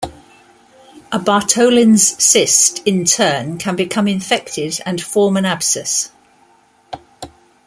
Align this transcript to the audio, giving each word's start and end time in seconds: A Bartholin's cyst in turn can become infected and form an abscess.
A 1.11 1.19
Bartholin's 1.19 2.15
cyst 2.19 2.81
in 2.87 3.05
turn 3.05 3.59
can 3.59 3.75
become 3.75 4.07
infected 4.07 4.81
and 4.83 4.99
form 4.99 5.37
an 5.37 5.45
abscess. 5.45 6.09